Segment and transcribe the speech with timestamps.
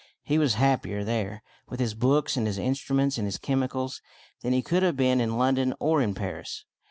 [0.23, 3.17] He was happier there, with his books and his instru m e n t s
[3.19, 4.01] and his chemi cals,
[4.41, 6.65] than he could have been in London or in Paris.